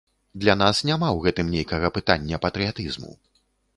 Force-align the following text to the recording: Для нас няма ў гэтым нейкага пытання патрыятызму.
Для 0.43 0.53
нас 0.61 0.79
няма 0.89 1.09
ў 1.11 1.17
гэтым 1.27 1.53
нейкага 1.57 1.91
пытання 1.99 2.41
патрыятызму. 2.47 3.11